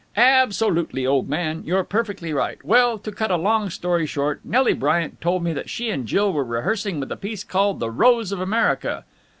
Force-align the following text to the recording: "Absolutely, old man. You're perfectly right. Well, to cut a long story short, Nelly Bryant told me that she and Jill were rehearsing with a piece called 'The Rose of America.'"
"Absolutely, 0.17 1.05
old 1.05 1.29
man. 1.29 1.61
You're 1.63 1.83
perfectly 1.83 2.33
right. 2.33 2.57
Well, 2.65 2.97
to 2.97 3.11
cut 3.11 3.29
a 3.29 3.35
long 3.37 3.69
story 3.69 4.07
short, 4.07 4.41
Nelly 4.43 4.73
Bryant 4.73 5.21
told 5.21 5.43
me 5.43 5.53
that 5.53 5.69
she 5.69 5.91
and 5.91 6.07
Jill 6.07 6.33
were 6.33 6.43
rehearsing 6.43 6.99
with 6.99 7.11
a 7.11 7.15
piece 7.15 7.43
called 7.43 7.79
'The 7.79 7.91
Rose 7.91 8.31
of 8.31 8.41
America.'" 8.41 9.03